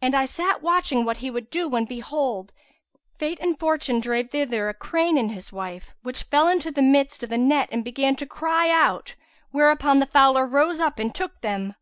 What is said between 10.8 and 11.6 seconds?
and took